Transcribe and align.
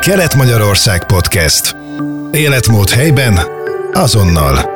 Kelet-Magyarország 0.00 1.06
Podcast. 1.06 1.76
Életmód 2.32 2.88
helyben, 2.88 3.38
azonnal. 3.92 4.70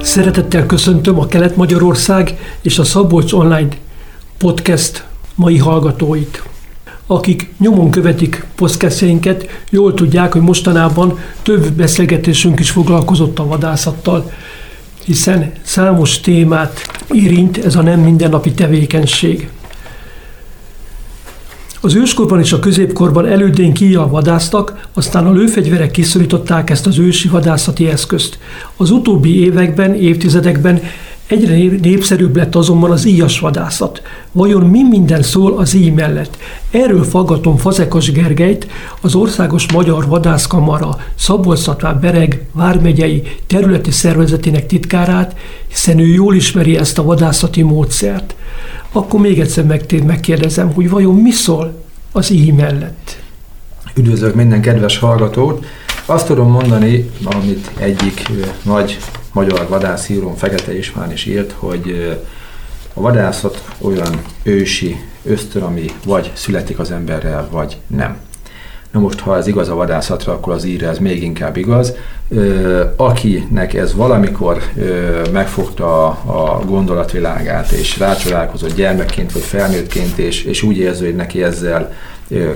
Szeretettel 0.00 0.66
köszöntöm 0.66 1.18
a 1.18 1.26
Kelet-Magyarország 1.26 2.38
és 2.62 2.78
a 2.78 2.84
Szabolcs 2.84 3.32
Online 3.32 3.68
Podcast 4.38 5.06
mai 5.34 5.58
hallgatóit. 5.58 6.42
Akik 7.06 7.52
nyomon 7.58 7.90
követik 7.90 8.46
podcastjainket, 8.54 9.46
jól 9.70 9.94
tudják, 9.94 10.32
hogy 10.32 10.42
mostanában 10.42 11.18
több 11.42 11.72
beszélgetésünk 11.72 12.60
is 12.60 12.70
foglalkozott 12.70 13.38
a 13.38 13.46
vadászattal, 13.46 14.32
hiszen 15.04 15.52
számos 15.62 16.20
témát 16.20 17.04
érint 17.12 17.64
ez 17.64 17.76
a 17.76 17.82
nem 17.82 18.00
mindennapi 18.00 18.52
tevékenység. 18.52 19.48
Az 21.86 21.94
őskorban 21.94 22.40
és 22.40 22.52
a 22.52 22.58
középkorban 22.58 23.26
elődén 23.26 23.72
kíjjal 23.72 24.08
vadáztak, 24.08 24.88
aztán 24.94 25.26
a 25.26 25.32
lőfegyverek 25.32 25.90
kiszorították 25.90 26.70
ezt 26.70 26.86
az 26.86 26.98
ősi 26.98 27.28
vadászati 27.28 27.88
eszközt. 27.88 28.38
Az 28.76 28.90
utóbbi 28.90 29.40
években, 29.40 29.94
évtizedekben 29.94 30.80
Egyre 31.26 31.78
népszerűbb 31.82 32.36
lett 32.36 32.54
azonban 32.54 32.90
az 32.90 33.06
íjas 33.06 33.40
vadászat. 33.40 34.02
Vajon 34.32 34.62
mi 34.62 34.82
minden 34.82 35.22
szól 35.22 35.58
az 35.58 35.74
íj 35.74 35.90
mellett? 35.90 36.36
Erről 36.70 37.04
faggatom 37.04 37.56
Fazekas 37.56 38.12
Gergelyt, 38.12 38.66
az 39.00 39.14
Országos 39.14 39.72
Magyar 39.72 40.06
Vadászkamara 40.06 40.96
szabolcs 41.14 41.70
bereg 42.00 42.46
vármegyei 42.52 43.22
területi 43.46 43.90
szervezetének 43.90 44.66
titkárát, 44.66 45.36
hiszen 45.68 45.98
ő 45.98 46.06
jól 46.06 46.34
ismeri 46.34 46.76
ezt 46.76 46.98
a 46.98 47.02
vadászati 47.02 47.62
módszert. 47.62 48.34
Akkor 48.92 49.20
még 49.20 49.40
egyszer 49.40 49.64
megkérdezem, 50.04 50.72
hogy 50.72 50.90
vajon 50.90 51.14
mi 51.14 51.30
szól 51.30 51.82
az 52.12 52.30
íj 52.30 52.50
mellett? 52.50 53.18
Üdvözlök 53.94 54.34
minden 54.34 54.60
kedves 54.60 54.98
hallgatót! 54.98 55.66
Azt 56.06 56.26
tudom 56.26 56.50
mondani, 56.50 57.10
amit 57.24 57.70
egyik 57.78 58.28
nagy 58.62 58.98
magyar 59.32 59.68
vadászírón 59.68 60.36
Fekete 60.36 60.76
István 60.76 61.12
is 61.12 61.26
írt, 61.26 61.54
hogy 61.58 62.16
a 62.94 63.00
vadászat 63.00 63.64
olyan 63.78 64.20
ősi 64.42 64.96
ösztön, 65.22 65.62
ami 65.62 65.84
vagy 66.04 66.30
születik 66.34 66.78
az 66.78 66.90
emberrel, 66.90 67.48
vagy 67.50 67.76
nem. 67.86 68.16
Na 68.92 69.00
most, 69.00 69.20
ha 69.20 69.36
ez 69.36 69.46
igaz 69.46 69.68
a 69.68 69.74
vadászatra, 69.74 70.32
akkor 70.32 70.52
az 70.52 70.64
írja 70.64 70.88
ez 70.88 70.98
még 70.98 71.22
inkább 71.22 71.56
igaz. 71.56 71.94
Akinek 72.96 73.74
ez 73.74 73.94
valamikor 73.94 74.62
megfogta 75.32 76.06
a 76.08 76.60
gondolatvilágát, 76.66 77.70
és 77.70 77.98
rácsodálkozott 77.98 78.74
gyermekként 78.74 79.32
vagy 79.32 79.42
felnőttként, 79.42 80.18
és, 80.18 80.44
és 80.44 80.62
úgy 80.62 80.78
érzi, 80.78 81.04
hogy 81.04 81.14
neki 81.14 81.42
ezzel 81.42 81.92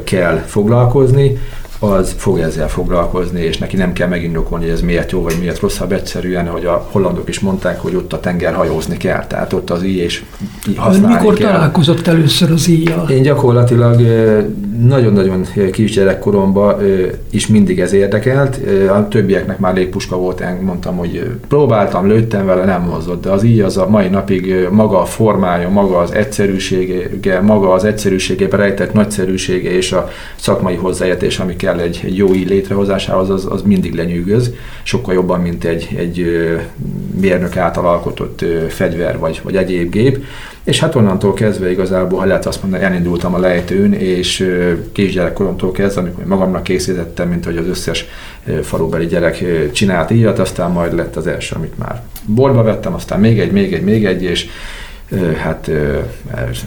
kell 0.04 0.36
foglalkozni, 0.36 1.38
az 1.82 2.14
fog 2.16 2.38
ezzel 2.38 2.68
foglalkozni, 2.68 3.40
és 3.40 3.58
neki 3.58 3.76
nem 3.76 3.92
kell 3.92 4.08
megindokolni, 4.08 4.64
hogy 4.64 4.72
ez 4.72 4.80
miért 4.80 5.10
jó, 5.10 5.22
vagy 5.22 5.36
miért 5.40 5.58
rosszabb. 5.58 5.92
Egyszerűen, 5.92 6.46
hogy 6.46 6.64
a 6.64 6.86
hollandok 6.90 7.28
is 7.28 7.40
mondták, 7.40 7.80
hogy 7.80 7.94
ott 7.94 8.12
a 8.12 8.20
tenger 8.20 8.54
hajózni 8.54 8.96
kell, 8.96 9.26
tehát 9.26 9.52
ott 9.52 9.70
az 9.70 9.82
íj 9.82 9.98
és 9.98 10.24
használni 10.76 11.16
mikor 11.16 11.34
kell. 11.34 11.52
találkozott 11.52 12.06
először 12.06 12.50
az 12.50 12.68
íjjal? 12.68 13.08
Én 13.08 13.22
gyakorlatilag 13.22 14.00
nagyon-nagyon 14.86 15.46
kisgyerekkoromban 15.72 16.76
is 17.30 17.46
mindig 17.46 17.80
ez 17.80 17.92
érdekelt. 17.92 18.60
A 18.88 19.08
többieknek 19.08 19.58
már 19.58 19.74
légpuska 19.74 20.16
volt, 20.16 20.40
én 20.40 20.58
mondtam, 20.62 20.96
hogy 20.96 21.30
próbáltam, 21.48 22.06
lőttem 22.06 22.46
vele, 22.46 22.64
nem 22.64 22.82
hozott, 22.82 23.22
de 23.22 23.30
az 23.30 23.44
íj 23.44 23.60
az 23.60 23.76
a 23.76 23.88
mai 23.88 24.08
napig 24.08 24.68
maga 24.70 25.00
a 25.00 25.04
formája, 25.04 25.68
maga 25.68 25.98
az 25.98 26.12
egyszerűsége, 26.12 27.40
maga 27.40 27.72
az 27.72 27.84
egyszerűségében 27.84 28.60
rejtett 28.60 28.92
nagyszerűsége 28.92 29.70
és 29.70 29.92
a 29.92 30.08
szakmai 30.36 30.74
hozzáértés, 30.74 31.38
ami 31.38 31.56
kell 31.70 31.80
egy, 31.80 32.00
egy 32.04 32.16
jó 32.16 32.34
íj 32.34 32.44
létrehozásához, 32.44 33.30
az, 33.30 33.46
az 33.50 33.62
mindig 33.62 33.94
lenyűgöz, 33.94 34.54
sokkal 34.82 35.14
jobban, 35.14 35.40
mint 35.40 35.64
egy, 35.64 35.88
egy 35.96 36.26
mérnök 37.20 37.56
által 37.56 37.86
alkotott 37.86 38.44
fegyver 38.68 39.18
vagy, 39.18 39.40
vagy 39.42 39.56
egyéb 39.56 39.90
gép. 39.90 40.24
És 40.64 40.80
hát 40.80 40.94
onnantól 40.94 41.34
kezdve 41.34 41.70
igazából, 41.70 42.18
ha 42.18 42.24
lehet 42.24 42.46
azt 42.46 42.62
mondani, 42.62 42.82
elindultam 42.82 43.34
a 43.34 43.38
lejtőn, 43.38 43.92
és 43.92 44.56
kisgyerekkoromtól 44.92 45.72
kezdve, 45.72 46.00
amikor 46.00 46.24
magamnak 46.24 46.62
készítettem, 46.62 47.28
mint 47.28 47.44
hogy 47.44 47.56
az 47.56 47.66
összes 47.66 48.06
falubeli 48.62 49.06
gyerek 49.06 49.44
csinált 49.72 50.10
íjat, 50.10 50.38
aztán 50.38 50.70
majd 50.70 50.94
lett 50.94 51.16
az 51.16 51.26
első, 51.26 51.56
amit 51.56 51.78
már 51.78 52.02
boltba 52.24 52.62
vettem, 52.62 52.94
aztán 52.94 53.20
még 53.20 53.40
egy, 53.40 53.52
még 53.52 53.72
egy, 53.72 53.82
még 53.82 54.06
egy, 54.06 54.22
és 54.22 54.48
hát 55.36 55.70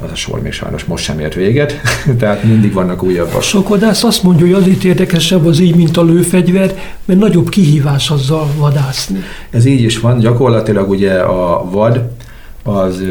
az 0.01 0.11
a 0.11 0.15
sor 0.15 0.41
még 0.41 0.51
sajnos 0.51 0.83
most 0.83 1.03
sem 1.03 1.19
ért 1.19 1.33
véget, 1.33 1.81
tehát 2.19 2.43
mindig 2.43 2.73
vannak 2.73 3.03
újabbak. 3.03 3.41
Sok 3.41 3.67
vadász 3.67 4.03
azt 4.03 4.23
mondja, 4.23 4.45
hogy 4.45 4.55
azért 4.55 4.83
érdekesebb 4.83 5.45
az 5.45 5.59
így, 5.59 5.75
mint 5.75 5.97
a 5.97 6.03
lőfegyver, 6.03 6.75
mert 7.05 7.19
nagyobb 7.19 7.49
kihívás 7.49 8.09
azzal 8.09 8.47
vadászni. 8.57 9.23
Ez 9.49 9.65
így 9.65 9.81
is 9.81 9.99
van, 9.99 10.19
gyakorlatilag 10.19 10.89
ugye 10.89 11.13
a 11.13 11.69
vad 11.71 12.01
az 12.63 13.03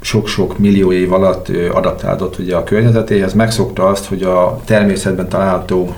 sok-sok 0.00 0.58
millió 0.58 0.92
év 0.92 1.12
alatt 1.12 1.48
adaptálódott 1.72 2.38
ugye 2.38 2.56
a 2.56 2.64
környezetéhez, 2.64 3.32
megszokta 3.32 3.86
azt, 3.86 4.04
hogy 4.04 4.22
a 4.22 4.60
természetben 4.64 5.28
található 5.28 5.96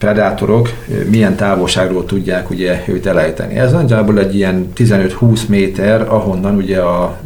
predátorok 0.00 0.68
milyen 1.10 1.36
távolságról 1.36 2.04
tudják 2.04 2.50
ugye 2.50 2.82
őt 2.86 3.06
elejteni. 3.06 3.54
Ez 3.54 3.72
nagyjából 3.72 4.18
egy 4.18 4.34
ilyen 4.34 4.68
15-20 4.76 5.46
méter, 5.48 6.00
ahonnan 6.00 6.56
ugye 6.56 6.80
a 6.80 7.18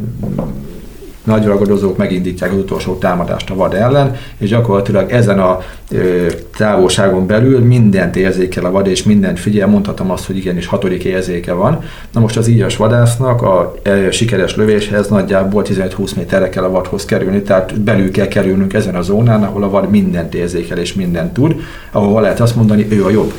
nagy 1.25 1.45
ragadozók 1.45 1.97
megindítják 1.97 2.51
az 2.51 2.57
utolsó 2.57 2.97
támadást 2.97 3.49
a 3.49 3.55
vad 3.55 3.73
ellen, 3.73 4.15
és 4.37 4.49
gyakorlatilag 4.49 5.11
ezen 5.11 5.39
a 5.39 5.59
ö, 5.91 6.25
távolságon 6.57 7.27
belül 7.27 7.59
mindent 7.59 8.15
érzékel 8.15 8.65
a 8.65 8.71
vad, 8.71 8.87
és 8.87 9.03
mindent 9.03 9.39
figyel, 9.39 9.67
mondhatom 9.67 10.11
azt, 10.11 10.25
hogy 10.25 10.37
igenis 10.37 10.65
hatodik 10.65 11.03
érzéke 11.03 11.53
van. 11.53 11.83
Na 12.11 12.19
most 12.19 12.37
az 12.37 12.47
íjas 12.47 12.77
vadásznak 12.77 13.41
a 13.41 13.73
e, 13.83 14.11
sikeres 14.11 14.55
lövéshez 14.55 15.07
nagyjából 15.07 15.63
15-20 15.65 16.15
méterre 16.15 16.49
kell 16.49 16.63
a 16.63 16.69
vadhoz 16.69 17.05
kerülni, 17.05 17.41
tehát 17.41 17.81
belül 17.81 18.11
kell 18.11 18.27
kerülnünk 18.27 18.73
ezen 18.73 18.95
a 18.95 19.01
zónán, 19.01 19.43
ahol 19.43 19.63
a 19.63 19.69
vad 19.69 19.89
mindent 19.89 20.35
érzékel 20.35 20.77
és 20.77 20.93
mindent 20.93 21.33
tud, 21.33 21.55
ahol 21.91 22.21
lehet 22.21 22.39
azt 22.39 22.55
mondani, 22.55 22.85
ő 22.89 23.05
a 23.05 23.09
jobb 23.09 23.33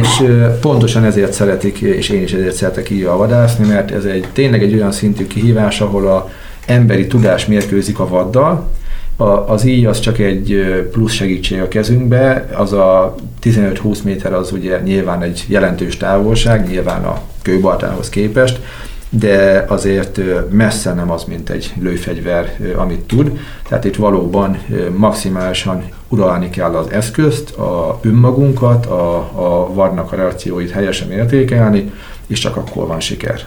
és 0.00 0.22
pontosan 0.60 1.04
ezért 1.04 1.32
szeretik, 1.32 1.80
és 1.80 2.08
én 2.08 2.22
is 2.22 2.32
ezért 2.32 2.54
szeretek 2.54 2.90
így 2.90 3.02
a 3.02 3.16
vadászni, 3.16 3.66
mert 3.66 3.90
ez 3.90 4.04
egy 4.04 4.26
tényleg 4.32 4.62
egy 4.62 4.74
olyan 4.74 4.92
szintű 4.92 5.26
kihívás, 5.26 5.80
ahol 5.80 6.06
a 6.06 6.30
emberi 6.66 7.06
tudás 7.06 7.46
mérkőzik 7.46 7.98
a 7.98 8.08
vaddal, 8.08 8.68
a, 9.16 9.24
az 9.24 9.64
íj 9.64 9.86
az 9.86 10.00
csak 10.00 10.18
egy 10.18 10.64
plusz 10.92 11.12
segítség 11.12 11.60
a 11.60 11.68
kezünkbe, 11.68 12.48
az 12.54 12.72
a 12.72 13.14
15-20 13.42 14.02
méter 14.02 14.32
az 14.32 14.52
ugye 14.52 14.80
nyilván 14.80 15.22
egy 15.22 15.44
jelentős 15.48 15.96
távolság, 15.96 16.68
nyilván 16.68 17.04
a 17.04 17.20
kőbaltához 17.42 18.08
képest, 18.08 18.60
de 19.08 19.64
azért 19.68 20.20
messze 20.50 20.94
nem 20.94 21.10
az, 21.10 21.24
mint 21.24 21.50
egy 21.50 21.72
lőfegyver, 21.80 22.56
amit 22.76 23.00
tud. 23.00 23.38
Tehát 23.68 23.84
itt 23.84 23.96
valóban 23.96 24.58
maximálisan 24.96 25.84
uralni 26.08 26.50
kell 26.50 26.74
az 26.74 26.90
eszközt, 26.90 27.50
a 27.50 27.98
önmagunkat, 28.02 28.86
a, 28.86 29.16
a 29.16 29.74
varnak 29.74 30.12
a 30.12 30.16
reakcióit 30.16 30.70
helyesen 30.70 31.10
értékelni, 31.10 31.92
és 32.26 32.38
csak 32.38 32.56
akkor 32.56 32.86
van 32.86 33.00
siker. 33.00 33.40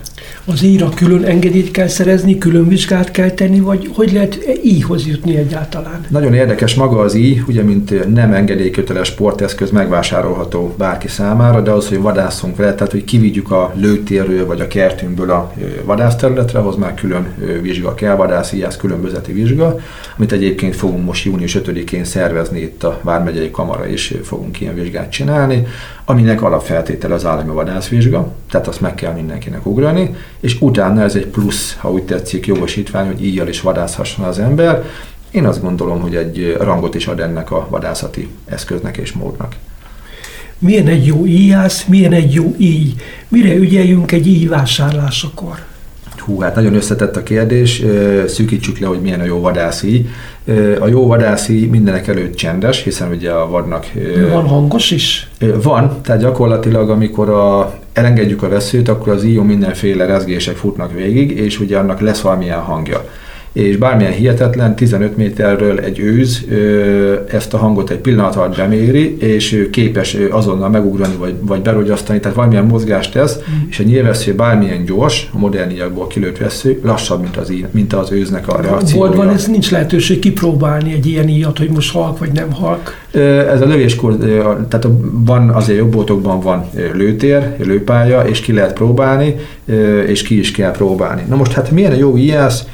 Az 0.46 0.64
íra 0.64 0.90
külön 0.90 1.24
engedélyt 1.24 1.72
kell 1.72 1.88
szerezni, 1.88 2.38
külön 2.38 2.68
vizsgát 2.68 3.12
kell 3.12 3.30
tenni, 3.30 3.60
vagy 3.60 3.90
hogy 3.96 4.12
lehet 4.12 4.40
íhoz 4.64 5.08
jutni 5.08 5.36
egyáltalán? 5.36 6.06
Nagyon 6.10 6.34
érdekes 6.34 6.76
maga 6.76 7.00
az 7.00 7.16
íj, 7.16 7.42
ugye 7.48 7.64
mint 7.64 8.14
nem 8.14 8.34
engedélyköteles 8.34 9.08
sporteszköz 9.08 9.72
megvásárolható 9.72 10.76
bárki 10.78 11.08
számára, 11.08 11.62
de 11.62 11.72
az, 11.72 11.88
hogy 11.88 12.02
vadászunk 12.02 12.56
vele, 12.56 12.74
tehát 12.74 12.92
hogy 12.92 13.04
kivigyük 13.04 13.52
a 13.52 13.74
lőtérről 13.76 14.46
vagy 14.46 14.62
a 14.62 14.68
kertünkből 14.68 15.32
a 15.32 15.54
vadászterületre, 15.84 16.60
ahhoz 16.60 16.76
már 16.76 16.94
külön 16.94 17.28
vizsga 17.62 17.94
kell, 17.94 18.16
vadászíjász 18.16 18.78
különbözeti 18.78 19.32
vizsga, 19.32 19.80
amit 20.18 20.32
egyébként 20.32 20.76
fogunk 20.76 21.06
most 21.06 21.26
június 21.26 21.58
5-én 21.64 22.04
szervezni 22.04 22.60
itt 22.60 22.84
a 22.84 23.00
Vármegyei 23.04 23.52
Kamara, 23.52 23.88
és 23.88 24.18
fogunk 24.24 24.62
ilyen 24.62 24.76
vizsgát 24.76 25.12
csinálni, 25.12 25.68
aminek 26.06 26.42
alapfeltétele 26.42 27.14
az 27.14 27.26
állami 27.26 27.52
vadászvizsga, 27.52 28.32
tehát 28.52 28.67
azt 28.68 28.82
meg 28.82 28.96
kell 28.96 29.14
mindenkinek 29.14 29.66
ugrani, 29.66 30.16
és 30.40 30.62
utána 30.62 31.02
ez 31.02 31.16
egy 31.16 31.26
plusz, 31.26 31.76
ha 31.80 31.92
úgy 31.92 32.04
tetszik, 32.04 32.48
jogosítvány, 32.48 33.06
hogy 33.06 33.26
íjjal 33.26 33.48
is 33.48 33.62
vadászhasson 33.62 34.26
az 34.26 34.40
ember. 34.40 34.84
Én 35.32 35.46
azt 35.46 35.62
gondolom, 35.62 36.02
hogy 36.02 36.16
egy 36.16 36.56
rangot 36.60 36.96
is 36.96 37.08
ad 37.08 37.20
ennek 37.20 37.52
a 37.52 37.68
vadászati 37.70 38.28
eszköznek 38.46 38.98
és 38.98 39.12
módnak. 39.12 39.56
Milyen 40.60 40.88
egy 40.88 41.06
jó 41.06 41.26
íjász, 41.26 41.86
milyen 41.86 42.14
egy 42.14 42.34
jó 42.34 42.56
íj? 42.58 42.94
Mire 43.28 43.56
ügyeljünk 43.56 44.12
egy 44.12 44.28
íj 44.28 44.46
vásárlásakor? 44.46 45.66
Hú, 46.28 46.40
hát 46.40 46.56
nagyon 46.56 46.74
összetett 46.74 47.16
a 47.16 47.24
kérdés, 47.24 47.84
szűkítsük 48.28 48.80
le, 48.80 48.88
hogy 48.88 49.02
milyen 49.02 49.20
a 49.20 49.26
jó 49.26 49.40
vadászi. 49.40 50.06
A 50.80 50.88
jó 50.88 51.08
vadászi 51.08 51.66
mindenek 51.66 52.08
előtt 52.08 52.36
csendes, 52.36 52.84
hiszen 52.84 53.12
ugye 53.12 53.32
a 53.32 53.48
vadnak... 53.50 53.86
Van 54.32 54.48
hangos 54.48 54.92
is? 54.92 55.30
Van, 55.64 56.02
tehát 56.02 56.22
gyakorlatilag 56.22 56.90
amikor 56.90 57.30
a, 57.30 57.74
elengedjük 57.94 58.44
a 58.44 58.50
veszőt, 58.50 58.88
akkor 58.88 59.14
az 59.14 59.24
íjó 59.24 59.44
mindenféle 59.44 60.06
rezgések 60.06 60.56
futnak 60.56 60.92
végig, 60.92 61.32
és 61.32 61.60
ugye 61.60 61.78
annak 61.78 62.00
lesz 62.00 62.22
valamilyen 62.22 62.60
hangja 62.60 63.04
és 63.58 63.78
bármilyen 63.78 64.12
hihetetlen, 64.12 64.76
15 64.76 65.18
méterről 65.18 65.80
egy 65.80 66.00
őz 66.00 66.46
ezt 67.32 67.54
a 67.54 67.58
hangot 67.58 67.90
egy 67.90 67.98
pillanat 67.98 68.36
alatt 68.36 68.56
beméri, 68.56 69.18
és 69.18 69.54
ő 69.54 69.70
képes 69.70 70.18
azonnal 70.32 70.70
megugrani, 70.70 71.16
vagy, 71.16 71.34
vagy 71.42 71.62
berogyasztani, 71.62 72.20
tehát 72.20 72.36
valamilyen 72.36 72.66
mozgást 72.66 73.12
tesz, 73.12 73.36
mm. 73.36 73.70
és 73.70 73.80
a 73.80 73.84
nyilvessző 73.84 74.34
bármilyen 74.34 74.86
gyors, 74.86 75.30
a 75.34 75.38
moderniakból 75.38 76.08
kilőtt 76.08 76.38
vesző, 76.38 76.80
lassabb, 76.84 77.22
mint 77.22 77.38
az, 77.38 77.54
mint 77.72 77.94
az 77.94 78.12
őznek 78.12 78.48
a 78.48 78.62
reakciója. 78.62 79.06
Boltban 79.06 79.34
ez 79.34 79.48
nincs 79.48 79.72
lehetőség 79.72 80.20
kipróbálni 80.20 80.94
egy 80.94 81.06
ilyen 81.06 81.30
íjat, 81.30 81.58
hogy 81.58 81.70
most 81.70 81.92
halk 81.92 82.18
vagy 82.18 82.32
nem 82.32 82.52
halk? 82.52 83.06
Ez 83.52 83.62
a 83.62 83.66
lövéskor, 83.66 84.18
tehát 84.70 84.88
van 85.12 85.50
azért 85.50 85.78
jobb 85.78 85.92
boltokban 85.92 86.40
van 86.40 86.70
lőtér, 86.94 87.56
lőpálya, 87.58 88.22
és 88.22 88.40
ki 88.40 88.54
lehet 88.54 88.74
próbálni, 88.74 89.36
és 90.08 90.22
ki 90.22 90.40
is 90.40 90.52
kell 90.52 90.72
próbálni. 90.72 91.24
Na 91.30 91.36
most 91.36 91.52
hát 91.52 91.72
milyen 91.72 91.92
a 91.92 91.96
jó 91.96 92.18
ijász? 92.18 92.66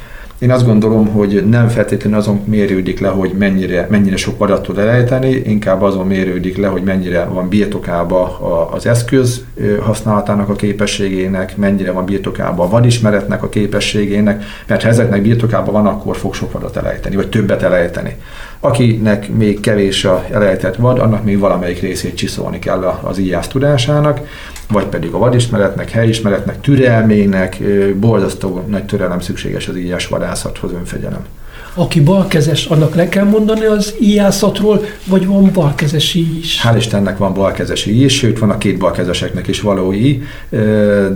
Én 0.44 0.50
azt 0.50 0.64
gondolom, 0.64 1.06
hogy 1.06 1.44
nem 1.48 1.68
feltétlenül 1.68 2.18
azon 2.18 2.40
mérődik 2.44 3.00
le, 3.00 3.08
hogy 3.08 3.32
mennyire, 3.38 3.86
mennyire 3.90 4.16
sok 4.16 4.38
vadat 4.38 4.62
tud 4.62 4.78
elejteni, 4.78 5.30
inkább 5.30 5.82
azon 5.82 6.06
mérődik 6.06 6.56
le, 6.56 6.66
hogy 6.66 6.82
mennyire 6.82 7.24
van 7.24 7.48
birtokába 7.48 8.38
az 8.72 8.86
eszköz 8.86 9.44
használatának 9.80 10.48
a 10.48 10.54
képességének, 10.54 11.56
mennyire 11.56 11.92
van 11.92 12.04
birtokába 12.04 12.64
a 12.64 12.68
vadismeretnek 12.68 13.42
a 13.42 13.48
képességének, 13.48 14.44
mert 14.66 14.82
ha 14.82 14.88
ezeknek 14.88 15.22
birtokában 15.22 15.72
van, 15.72 15.86
akkor 15.86 16.16
fog 16.16 16.34
sok 16.34 16.52
vadat 16.52 16.76
elejteni, 16.76 17.16
vagy 17.16 17.28
többet 17.28 17.62
elejteni. 17.62 18.16
Akinek 18.64 19.28
még 19.28 19.60
kevés 19.60 20.04
a 20.04 20.24
elejtett 20.30 20.76
vad, 20.76 20.98
annak 20.98 21.24
még 21.24 21.38
valamelyik 21.38 21.80
részét 21.80 22.16
csiszolni 22.16 22.58
kell 22.58 22.82
az 23.02 23.18
íjász 23.18 23.48
tudásának, 23.48 24.20
vagy 24.68 24.84
pedig 24.84 25.12
a 25.12 25.18
vadismeretnek, 25.18 25.90
helyismeretnek, 25.90 26.60
türelmének, 26.60 27.62
borzasztó 27.96 28.64
nagy 28.66 28.84
türelem 28.84 29.20
szükséges 29.20 29.68
az 29.68 29.76
íjás 29.76 30.06
vadászathoz, 30.06 30.72
önfegyelem. 30.72 31.26
Aki 31.74 32.00
balkezes, 32.00 32.66
annak 32.66 32.94
le 32.94 33.08
kell 33.08 33.24
mondani 33.24 33.64
az 33.64 33.94
íjászatról, 34.00 34.84
vagy 35.06 35.26
van 35.26 35.50
balkezes 35.52 36.14
íj 36.14 36.38
is? 36.38 36.60
Hál' 36.64 36.76
Istennek 36.76 37.18
van 37.18 37.34
balkezes 37.34 37.86
íj 37.86 38.04
is, 38.04 38.16
sőt 38.16 38.38
van 38.38 38.50
a 38.50 38.58
két 38.58 38.78
balkezeseknek 38.78 39.46
is 39.46 39.60
való 39.60 39.92
íj, 39.92 40.22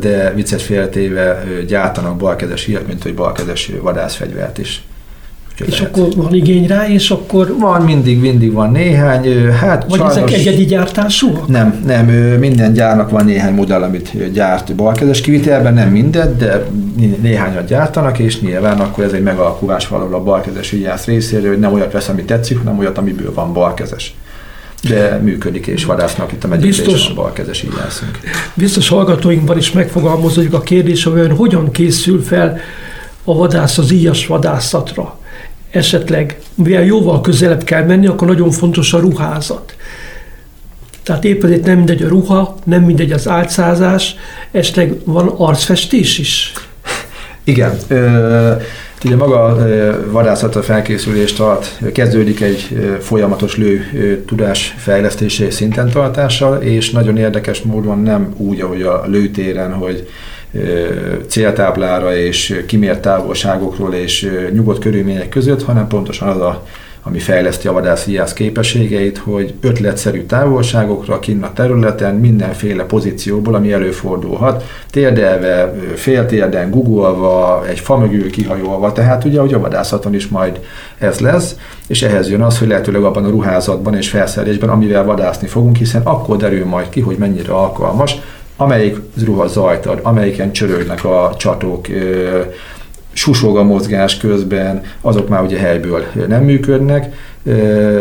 de 0.00 0.32
viccet 0.34 0.62
féltéve 0.62 1.44
gyártanak 1.66 2.16
balkezes 2.16 2.66
íjat, 2.66 2.86
mint 2.86 3.02
hogy 3.02 3.14
balkezes 3.14 3.72
vadászfegyvert 3.82 4.58
is. 4.58 4.82
És 5.66 5.80
akkor 5.80 6.08
van 6.16 6.34
igény 6.34 6.66
rá, 6.66 6.88
és 6.88 7.10
akkor... 7.10 7.54
Van, 7.58 7.82
mindig, 7.82 8.20
mindig 8.20 8.52
van 8.52 8.70
néhány. 8.70 9.50
Hát 9.50 9.84
Vagy 9.88 9.98
sajnos... 9.98 10.16
ezek 10.16 10.32
egyedi 10.32 10.64
gyártásúak? 10.64 11.48
Nem, 11.48 11.82
nem, 11.86 12.06
minden 12.38 12.72
gyárnak 12.72 13.10
van 13.10 13.24
néhány 13.24 13.54
modell, 13.54 13.82
amit 13.82 14.32
gyárt 14.32 14.74
balkezes 14.74 15.20
kivitelben, 15.20 15.74
nem 15.74 15.88
mindet, 15.88 16.36
de 16.36 16.66
néhányat 17.20 17.66
gyártanak, 17.66 18.18
és 18.18 18.40
nyilván 18.40 18.80
akkor 18.80 19.04
ez 19.04 19.12
egy 19.12 19.22
megalakulás 19.22 19.88
valahol 19.88 20.14
a 20.14 20.22
balkezes 20.22 20.72
ügyász 20.72 21.04
részéről, 21.04 21.48
hogy 21.48 21.58
nem 21.58 21.72
olyat 21.72 21.92
vesz, 21.92 22.08
ami 22.08 22.22
tetszik, 22.22 22.58
hanem 22.58 22.78
olyat, 22.78 22.98
amiből 22.98 23.34
van 23.34 23.52
balkezes 23.52 24.14
de 24.82 25.20
működik 25.22 25.66
és 25.66 25.84
vadásznak 25.84 26.32
itt 26.32 26.44
a 26.44 26.48
megyében 26.48 26.94
a 27.10 27.14
balkezes 27.14 27.62
íjászunk. 27.62 28.18
Biztos 28.54 28.88
hallgatóinkban 28.88 29.56
is 29.56 29.72
megfogalmazódik 29.72 30.52
a 30.52 30.60
kérdés, 30.60 31.04
hogy 31.04 31.32
hogyan 31.36 31.70
készül 31.70 32.22
fel 32.22 32.60
a 33.24 33.34
vadász 33.34 33.78
az 33.78 33.90
íjas 33.90 34.26
vadászatra 34.26 35.18
esetleg, 35.70 36.38
mivel 36.54 36.84
jóval 36.84 37.20
közelebb 37.20 37.64
kell 37.64 37.84
menni, 37.84 38.06
akkor 38.06 38.28
nagyon 38.28 38.50
fontos 38.50 38.92
a 38.92 38.98
ruházat. 38.98 39.76
Tehát 41.02 41.24
épp 41.24 41.44
ezért 41.44 41.64
nem 41.64 41.76
mindegy 41.76 42.02
a 42.02 42.08
ruha, 42.08 42.56
nem 42.64 42.82
mindegy 42.82 43.12
az 43.12 43.28
álcázás, 43.28 44.16
esetleg 44.50 44.94
van 45.04 45.28
arcfestés 45.28 46.18
is? 46.18 46.52
Igen. 47.44 47.78
Ö, 47.88 48.52
ugye 49.04 49.16
maga 49.16 49.44
a 49.44 49.56
vadászatra 50.10 50.82
alatt 51.38 51.78
kezdődik 51.92 52.40
egy 52.40 52.68
folyamatos 53.00 53.56
lő 53.56 53.84
tudás 54.26 54.74
fejlesztése 54.78 55.44
és 55.44 55.54
szinten 55.54 55.90
tartással, 55.90 56.62
és 56.62 56.90
nagyon 56.90 57.16
érdekes 57.16 57.62
módon 57.62 57.98
nem 57.98 58.34
úgy, 58.36 58.60
ahogy 58.60 58.82
a 58.82 59.04
lőtéren, 59.06 59.72
hogy 59.72 60.08
céltáblára 61.26 62.16
és 62.16 62.62
kimért 62.66 63.00
távolságokról 63.00 63.94
és 63.94 64.30
nyugodt 64.52 64.80
körülmények 64.80 65.28
között, 65.28 65.62
hanem 65.62 65.86
pontosan 65.86 66.28
az 66.28 66.40
a 66.40 66.64
ami 67.08 67.18
fejleszti 67.18 67.68
a 67.68 67.72
vadász 67.72 68.32
képességeit, 68.32 69.18
hogy 69.18 69.54
ötletszerű 69.60 70.22
távolságokra, 70.22 71.18
kinn 71.18 71.42
a 71.42 71.52
területen, 71.52 72.14
mindenféle 72.14 72.84
pozícióból, 72.84 73.54
ami 73.54 73.72
előfordulhat, 73.72 74.64
térdelve, 74.90 75.74
féltérden, 75.94 76.70
guggolva, 76.70 77.64
egy 77.66 77.80
fa 77.80 77.96
mögül 77.96 78.30
kihajolva, 78.30 78.92
tehát 78.92 79.24
ugye, 79.24 79.40
hogy 79.40 79.54
a 79.54 79.58
vadászaton 79.58 80.14
is 80.14 80.28
majd 80.28 80.60
ez 80.98 81.18
lesz, 81.18 81.56
és 81.86 82.02
ehhez 82.02 82.30
jön 82.30 82.42
az, 82.42 82.58
hogy 82.58 82.68
lehetőleg 82.68 83.02
abban 83.02 83.24
a 83.24 83.30
ruházatban 83.30 83.96
és 83.96 84.08
felszerelésben, 84.08 84.68
amivel 84.68 85.04
vadászni 85.04 85.46
fogunk, 85.46 85.76
hiszen 85.76 86.02
akkor 86.04 86.36
derül 86.36 86.66
majd 86.66 86.88
ki, 86.88 87.00
hogy 87.00 87.16
mennyire 87.16 87.52
alkalmas, 87.52 88.20
amelyik 88.60 88.96
ruha 89.24 89.46
zajt 89.46 89.86
ad, 89.86 90.00
amelyiken 90.02 90.52
csörögnek 90.52 91.04
a 91.04 91.34
csatók, 91.36 91.86
susog 93.12 93.56
a 93.56 93.62
mozgás 93.62 94.16
közben, 94.16 94.82
azok 95.00 95.28
már 95.28 95.42
ugye 95.42 95.58
helyből 95.58 96.04
nem 96.28 96.44
működnek, 96.44 97.14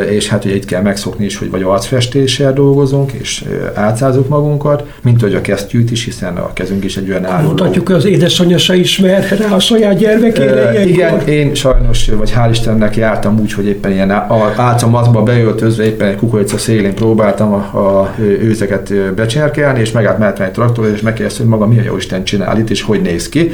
és 0.09 0.27
hát 0.27 0.45
ugye 0.45 0.55
itt 0.55 0.65
kell 0.65 0.81
megszokni 0.81 1.25
is, 1.25 1.38
hogy 1.38 1.49
vagy 1.49 1.61
arcfestéssel 1.61 2.53
dolgozunk, 2.53 3.11
és 3.11 3.45
átszázunk 3.73 4.27
magunkat, 4.27 4.83
mint 5.01 5.21
hogy 5.21 5.35
a 5.35 5.41
kesztyűt 5.41 5.91
is, 5.91 6.05
hiszen 6.05 6.38
a 6.38 6.53
kezünk 6.53 6.83
is 6.83 6.97
egy 6.97 7.09
olyan 7.09 7.25
álló. 7.25 7.47
Mutatjuk, 7.47 7.88
hogy 7.88 7.95
az 7.95 8.05
édesanyja 8.05 8.57
se 8.57 8.75
ismer 8.75 9.38
rá 9.39 9.55
a 9.55 9.59
saját 9.59 9.97
gyermekére. 9.97 10.85
Igen, 10.85 11.27
én 11.27 11.53
sajnos, 11.53 12.09
vagy 12.17 12.33
hál' 12.38 12.49
Istennek 12.51 12.95
jártam 12.95 13.39
úgy, 13.39 13.53
hogy 13.53 13.65
éppen 13.65 13.91
ilyen 13.91 14.11
álcamazba 14.57 15.23
beöltözve, 15.23 15.85
éppen 15.85 16.07
egy 16.07 16.15
kukorica 16.15 16.57
szélén 16.57 16.93
próbáltam 16.93 17.53
a, 17.53 17.57
a 17.57 18.13
őzeket 18.19 19.13
becserkelni, 19.13 19.79
és 19.79 19.91
megállt 19.91 20.17
mellett 20.17 20.39
egy 20.39 20.51
traktor, 20.51 20.88
és 20.93 21.01
megkérdezte, 21.01 21.41
hogy 21.41 21.51
maga 21.51 21.67
mi 21.67 21.79
a 21.79 21.83
jó 21.83 21.97
Isten 21.97 22.23
csinál 22.23 22.57
itt, 22.57 22.69
és 22.69 22.81
hogy 22.81 23.01
néz 23.01 23.29
ki. 23.29 23.51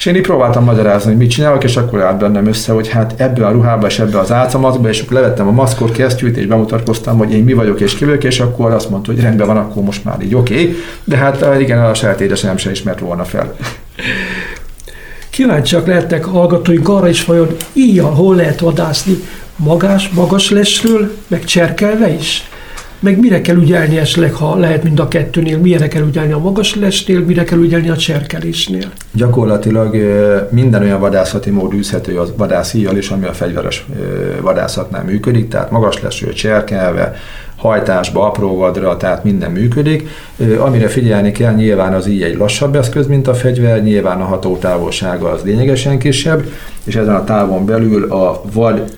És 0.00 0.06
én 0.06 0.14
így 0.14 0.22
próbáltam 0.22 0.64
magyarázni, 0.64 1.10
hogy 1.10 1.18
mit 1.18 1.30
csinálok, 1.30 1.64
és 1.64 1.76
akkor 1.76 2.02
állt 2.02 2.18
bennem 2.18 2.46
össze, 2.46 2.72
hogy 2.72 2.88
hát 2.88 3.14
ebbe 3.16 3.46
a 3.46 3.50
ruhába 3.50 3.86
és 3.86 3.98
ebbe 3.98 4.18
az 4.18 4.32
álcamazba, 4.32 4.88
és 4.88 5.00
akkor 5.00 5.12
levettem 5.12 5.48
a 5.48 5.50
maszkot, 5.50 5.92
kesztyűt, 5.92 6.36
és 6.36 6.46
bemutatkoztam, 6.46 7.18
hogy 7.18 7.32
én 7.32 7.44
mi 7.44 7.52
vagyok 7.52 7.80
és 7.80 7.94
ki 7.94 8.04
vagyok, 8.04 8.24
és 8.24 8.40
akkor 8.40 8.72
azt 8.72 8.90
mondta, 8.90 9.12
hogy 9.12 9.20
rendben 9.20 9.46
van, 9.46 9.56
akkor 9.56 9.82
most 9.82 10.04
már 10.04 10.22
így 10.22 10.34
oké. 10.34 10.54
Okay. 10.54 10.76
De 11.04 11.16
hát 11.16 11.42
eh, 11.42 11.60
igen, 11.60 11.84
a 11.84 11.94
saját 11.94 12.20
édesem 12.20 12.56
sem 12.56 12.72
ismert 12.72 12.98
volna 12.98 13.24
fel. 13.24 13.56
Kíváncsiak 15.30 15.86
lehetnek 15.86 16.24
hallgatóink 16.24 16.88
arra 16.88 17.08
is, 17.08 17.24
vajon 17.24 17.56
íjjal 17.72 18.10
hol 18.10 18.36
lehet 18.36 18.60
vadászni, 18.60 19.14
magás, 19.56 20.08
magas 20.08 20.50
lesről, 20.50 21.16
meg 21.28 21.44
cserkelve 21.44 22.08
is? 22.08 22.48
Meg 23.00 23.18
mire 23.20 23.40
kell 23.40 23.56
ügyelni 23.56 23.98
esetleg, 23.98 24.32
ha 24.32 24.56
lehet 24.56 24.82
mind 24.82 25.00
a 25.00 25.08
kettőnél, 25.08 25.58
mire 25.58 25.88
kell 25.88 26.06
ügyelni 26.06 26.32
a 26.32 26.38
magas 26.38 26.74
lesnél, 26.74 27.20
mire 27.20 27.44
kell 27.44 27.58
ügyelni 27.58 27.88
a 27.88 27.96
cserkelésnél? 27.96 28.90
Gyakorlatilag 29.12 29.96
minden 30.50 30.82
olyan 30.82 31.00
vadászati 31.00 31.50
mód 31.50 31.74
űzhető 31.74 32.18
az 32.18 32.32
vadászíjjal 32.36 32.96
is, 32.96 33.08
ami 33.08 33.26
a 33.26 33.32
fegyveres 33.32 33.86
vadászatnál 34.40 35.04
működik, 35.04 35.48
tehát 35.48 35.70
magas 35.70 36.02
leső, 36.02 36.32
cserkelve, 36.32 37.14
hajtásba, 37.60 38.26
apró 38.26 38.56
vadra, 38.56 38.96
tehát 38.96 39.24
minden 39.24 39.50
működik. 39.50 40.08
Amire 40.58 40.88
figyelni 40.88 41.32
kell, 41.32 41.54
nyilván 41.54 41.94
az 41.94 42.06
így 42.06 42.22
egy 42.22 42.36
lassabb 42.36 42.76
eszköz, 42.76 43.06
mint 43.06 43.28
a 43.28 43.34
fegyver, 43.34 43.82
nyilván 43.82 44.20
a 44.20 44.24
hatótávolsága 44.24 45.30
az 45.30 45.42
lényegesen 45.42 45.98
kisebb, 45.98 46.44
és 46.84 46.96
ezen 46.96 47.14
a 47.14 47.24
távon 47.24 47.66
belül 47.66 48.12
a 48.12 48.42
vad 48.52 48.94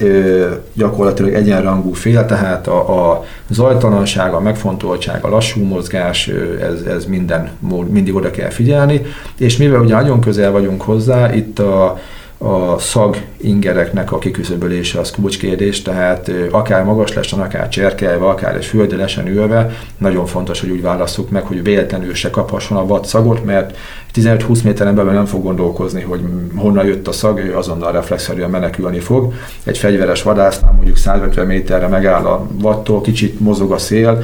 gyakorlatilag 0.74 1.34
egyenrangú 1.34 1.92
fél, 1.92 2.26
tehát 2.26 2.66
a, 2.66 3.10
a 3.10 3.24
zajtalanság, 3.48 4.32
a 4.32 4.40
megfontoltság, 4.40 5.24
a 5.24 5.28
lassú 5.28 5.64
mozgás, 5.64 6.30
ez, 6.60 6.80
ez 6.82 7.04
minden 7.04 7.50
mindig 7.88 8.14
oda 8.14 8.30
kell 8.30 8.50
figyelni, 8.50 9.02
és 9.38 9.56
mivel 9.56 9.80
ugye 9.80 9.94
nagyon 9.94 10.20
közel 10.20 10.50
vagyunk 10.50 10.82
hozzá, 10.82 11.34
itt 11.34 11.58
a 11.58 11.98
a 12.42 12.78
szag 12.78 13.16
ingereknek 13.36 14.12
a 14.12 14.18
kiküszöbölése 14.18 15.00
az 15.00 15.10
kulcskérdés, 15.10 15.82
tehát 15.82 16.30
akár 16.50 16.84
magas 16.84 17.12
lesen, 17.12 17.40
akár 17.40 17.68
cserkelve, 17.68 18.26
akár 18.26 18.56
egy 18.56 18.64
földre 18.64 18.96
lesen 18.96 19.26
ülve, 19.26 19.70
nagyon 19.98 20.26
fontos, 20.26 20.60
hogy 20.60 20.70
úgy 20.70 20.82
válasszuk 20.82 21.30
meg, 21.30 21.42
hogy 21.42 21.62
véletlenül 21.62 22.14
se 22.14 22.30
kaphasson 22.30 22.76
a 22.78 22.86
vad 22.86 23.06
szagot, 23.06 23.44
mert 23.44 23.76
15-20 24.14 24.62
méteren 24.64 24.94
belül 24.94 25.12
nem 25.12 25.24
fog 25.24 25.42
gondolkozni, 25.42 26.02
hogy 26.02 26.20
honnan 26.56 26.86
jött 26.86 27.08
a 27.08 27.12
szag, 27.12 27.38
ő 27.38 27.56
azonnal 27.56 27.92
reflexzerűen 27.92 28.50
menekülni 28.50 28.98
fog. 28.98 29.32
Egy 29.64 29.78
fegyveres 29.78 30.22
vadásznál 30.22 30.72
mondjuk 30.72 30.96
150 30.96 31.46
méterre 31.46 31.86
megáll 31.86 32.24
a 32.24 32.46
vattól, 32.52 33.00
kicsit 33.00 33.40
mozog 33.40 33.72
a 33.72 33.78
szél, 33.78 34.22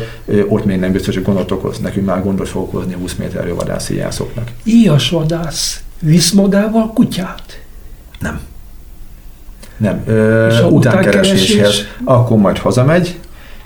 ott 0.49 0.65
még 0.65 0.79
nem 0.79 0.93
biztos, 0.93 1.15
hogy 1.15 1.25
gondot 1.25 1.51
okoz. 1.51 1.79
Nekünk 1.79 2.07
már 2.07 2.23
gondot 2.23 2.49
fog 2.49 2.63
okozni 2.63 2.95
20 2.95 3.15
méterről 3.15 3.55
vadászi 3.55 3.97
jászoknak. 3.97 4.49
Íjas 4.65 5.11
vadász 5.11 5.83
visz 6.01 6.33
magával 6.33 6.93
kutyát? 6.93 7.61
Nem. 8.21 8.41
Nem. 9.77 10.03
Ö, 10.07 10.63
utánkereséshez. 10.63 11.87
Akkor 12.05 12.39
majd 12.39 12.59
hazamegy, 12.59 13.19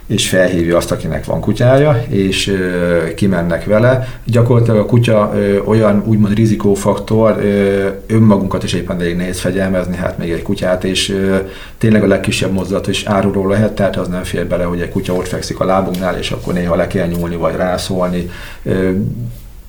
és 0.06 0.28
felhívja 0.28 0.76
azt, 0.76 0.92
akinek 0.92 1.24
van 1.24 1.40
kutyája, 1.40 2.04
és 2.08 2.48
ö, 2.48 3.14
kimennek 3.14 3.64
vele. 3.64 4.08
Gyakorlatilag 4.24 4.78
a 4.78 4.86
kutya 4.86 5.32
ö, 5.34 5.58
olyan 5.58 6.02
úgymond 6.06 6.34
rizikófaktor, 6.34 7.36
ö, 7.40 7.88
önmagunkat 8.06 8.62
is 8.62 8.72
éppen 8.72 9.00
elég 9.00 9.16
nehéz 9.16 9.40
fegyelmezni, 9.40 9.96
hát 9.96 10.18
még 10.18 10.30
egy 10.30 10.42
kutyát, 10.42 10.84
és 10.84 11.10
ö, 11.10 11.36
tényleg 11.78 12.02
a 12.02 12.06
legkisebb 12.06 12.52
mozdulat 12.52 12.88
is 12.88 13.04
áruló 13.04 13.48
lehet, 13.48 13.72
tehát 13.72 13.96
az 13.96 14.08
nem 14.08 14.22
fér 14.22 14.46
bele, 14.46 14.64
hogy 14.64 14.80
egy 14.80 14.90
kutya 14.90 15.14
ott 15.14 15.28
fekszik 15.28 15.60
a 15.60 15.64
lábunknál, 15.64 16.18
és 16.18 16.30
akkor 16.30 16.54
néha 16.54 16.76
le 16.76 16.86
kell 16.86 17.06
nyúlni, 17.06 17.36
vagy 17.36 17.54
rászólni. 17.54 18.30
Ö, 18.62 18.90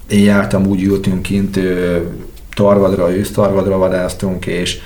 én 0.09 0.23
jártam, 0.23 0.65
úgy 0.67 0.83
ültünk 0.83 1.21
kint, 1.21 1.57
ö, 1.57 1.97
tarvadra, 2.53 3.15
ősztarvadra 3.15 3.77
vadásztunk, 3.77 4.45
és 4.45 4.79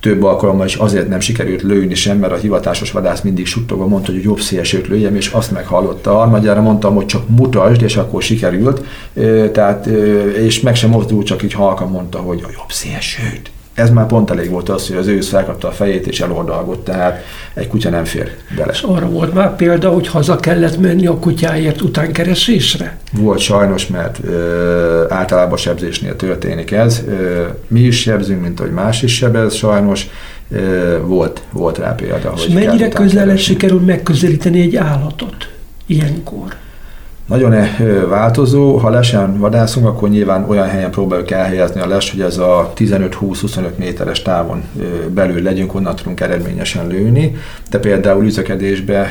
több 0.00 0.22
alkalommal 0.22 0.66
is 0.66 0.74
azért 0.74 1.08
nem 1.08 1.20
sikerült 1.20 1.62
lőni 1.62 1.94
sem, 1.94 2.18
mert 2.18 2.32
a 2.32 2.36
hivatásos 2.36 2.90
vadász 2.90 3.20
mindig 3.20 3.46
suttogva 3.46 3.86
mondta, 3.86 4.12
hogy 4.12 4.22
jobb 4.22 4.40
szélsőt 4.40 4.86
lőjem, 4.86 5.16
és 5.16 5.28
azt 5.28 5.50
meghallotta. 5.50 6.12
Harmadjára 6.12 6.60
mondtam, 6.60 6.94
hogy 6.94 7.06
csak 7.06 7.28
mutasd, 7.28 7.82
és 7.82 7.96
akkor 7.96 8.22
sikerült. 8.22 8.84
Tehát, 9.52 9.86
és 10.36 10.60
meg 10.60 10.76
sem 10.76 10.90
mozdult, 10.90 11.26
csak 11.26 11.42
így 11.42 11.52
halkan 11.52 11.88
mondta, 11.88 12.18
hogy 12.18 12.40
a 12.44 12.50
jobb 12.52 12.70
szélsőt 12.70 13.50
ez 13.74 13.90
már 13.90 14.06
pont 14.06 14.30
elég 14.30 14.50
volt 14.50 14.68
az, 14.68 14.88
hogy 14.88 14.96
az 14.96 15.06
ősz 15.06 15.28
felkapta 15.28 15.68
a 15.68 15.70
fejét 15.70 16.06
és 16.06 16.20
eloldalgott, 16.20 16.84
tehát 16.84 17.24
egy 17.54 17.68
kutya 17.68 17.90
nem 17.90 18.04
fér 18.04 18.30
bele. 18.56 18.72
És 18.72 18.82
arra 18.82 19.08
volt 19.08 19.34
már 19.34 19.56
példa, 19.56 19.90
hogy 19.90 20.08
haza 20.08 20.36
kellett 20.36 20.78
menni 20.78 21.06
a 21.06 21.18
kutyáért 21.18 21.80
utánkeresésre? 21.80 22.98
Volt 23.12 23.38
sajnos, 23.38 23.86
mert 23.86 24.18
ö, 24.24 25.04
általában 25.08 25.56
sebzésnél 25.56 26.16
történik 26.16 26.70
ez. 26.70 27.02
Ö, 27.08 27.44
mi 27.68 27.80
is 27.80 28.00
sebzünk, 28.00 28.42
mint 28.42 28.58
hogy 28.58 28.70
más 28.70 29.02
is 29.02 29.14
sebez 29.14 29.54
sajnos. 29.54 30.08
Ö, 30.50 30.98
volt, 31.04 31.42
volt 31.52 31.78
rá 31.78 31.94
példa. 31.94 32.32
És 32.36 32.44
hogy 32.44 32.54
mennyire 32.54 32.88
közel 32.88 33.36
sikerül 33.36 33.80
megközelíteni 33.80 34.60
egy 34.60 34.76
állatot 34.76 35.48
ilyenkor? 35.86 36.54
Nagyon 37.26 37.54
változó, 38.08 38.76
ha 38.76 38.90
lesen 38.90 39.38
vadászunk, 39.38 39.86
akkor 39.86 40.08
nyilván 40.08 40.44
olyan 40.48 40.68
helyen 40.68 40.90
próbáljuk 40.90 41.30
elhelyezni 41.30 41.80
a 41.80 41.86
les, 41.86 42.10
hogy 42.10 42.20
ez 42.20 42.38
a 42.38 42.72
15-20-25 42.76 43.76
méteres 43.76 44.22
távon 44.22 44.62
belül 45.14 45.42
legyünk, 45.42 45.74
onnan 45.74 45.96
tudunk 45.96 46.20
eredményesen 46.20 46.86
lőni. 46.86 47.36
De 47.70 47.78
például 47.78 48.24
üzekedésbe 48.24 49.08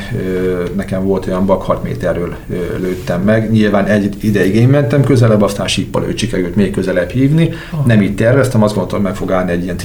nekem 0.76 1.04
volt 1.04 1.26
olyan 1.26 1.46
bak 1.46 1.62
6 1.62 1.82
méterről 1.82 2.34
lőttem 2.78 3.20
meg. 3.22 3.50
Nyilván 3.50 3.86
egy 3.86 4.16
ideig 4.20 4.54
én 4.54 4.68
mentem 4.68 5.04
közelebb, 5.04 5.42
aztán 5.42 5.66
síppal 5.68 6.04
őt 6.04 6.18
sikerült 6.18 6.56
még 6.56 6.70
közelebb 6.70 7.10
hívni. 7.10 7.50
Aha. 7.70 7.82
Nem 7.86 8.02
így 8.02 8.14
terveztem, 8.14 8.62
azt 8.62 8.74
gondoltam, 8.74 9.02
meg 9.02 9.14
fog 9.14 9.32
állni 9.32 9.50
egy 9.50 9.62
ilyen 9.62 9.76